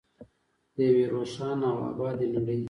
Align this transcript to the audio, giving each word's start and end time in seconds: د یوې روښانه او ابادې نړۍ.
د 0.75 0.75
یوې 0.89 1.03
روښانه 1.13 1.67
او 1.73 1.79
ابادې 1.91 2.27
نړۍ. 2.35 2.57